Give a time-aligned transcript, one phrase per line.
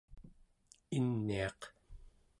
[0.97, 1.59] iniaq